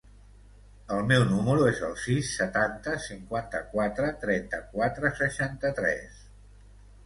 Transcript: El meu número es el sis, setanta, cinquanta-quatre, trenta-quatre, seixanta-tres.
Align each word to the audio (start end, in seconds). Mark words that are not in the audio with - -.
El 0.95 1.03
meu 1.11 1.25
número 1.31 1.67
es 1.73 1.81
el 1.89 1.93
sis, 2.05 2.31
setanta, 2.41 2.97
cinquanta-quatre, 3.09 4.11
trenta-quatre, 4.27 5.15
seixanta-tres. 5.23 6.29